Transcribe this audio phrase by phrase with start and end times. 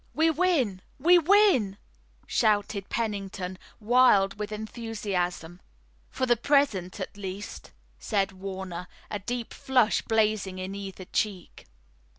[0.15, 0.81] "We win!
[0.97, 1.77] We win!"
[2.25, 5.61] shouted Pennington, wild with enthusiasm.
[6.09, 11.67] "For the present, at least," said Warner, a deep flush blazing in either cheek.